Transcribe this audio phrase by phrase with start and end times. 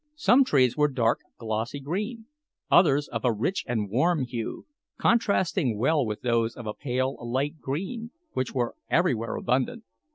[0.15, 2.25] Some trees were dark, glossy green;
[2.71, 4.65] others of a rich and warm hue,
[4.99, 9.83] contrasting well with those of a pale, light green, which were everywhere abundant.